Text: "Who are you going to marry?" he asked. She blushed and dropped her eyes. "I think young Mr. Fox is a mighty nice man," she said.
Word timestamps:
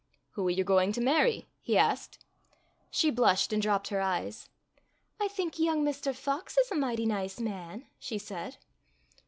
"Who 0.31 0.47
are 0.47 0.49
you 0.49 0.63
going 0.63 0.91
to 0.93 0.99
marry?" 0.99 1.47
he 1.61 1.77
asked. 1.77 2.25
She 2.89 3.11
blushed 3.11 3.53
and 3.53 3.61
dropped 3.61 3.89
her 3.89 4.01
eyes. 4.01 4.49
"I 5.21 5.27
think 5.27 5.59
young 5.59 5.85
Mr. 5.85 6.11
Fox 6.15 6.57
is 6.57 6.71
a 6.71 6.75
mighty 6.75 7.05
nice 7.05 7.39
man," 7.39 7.85
she 7.99 8.17
said. 8.17 8.57